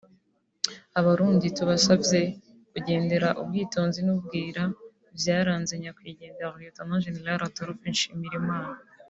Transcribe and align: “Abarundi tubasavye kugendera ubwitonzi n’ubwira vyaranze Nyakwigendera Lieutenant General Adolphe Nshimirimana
“Abarundi 0.99 1.45
tubasavye 1.57 2.21
kugendera 2.71 3.27
ubwitonzi 3.41 3.99
n’ubwira 4.03 4.61
vyaranze 5.19 5.73
Nyakwigendera 5.81 6.57
Lieutenant 6.59 7.03
General 7.05 7.41
Adolphe 7.47 7.87
Nshimirimana 7.93 8.73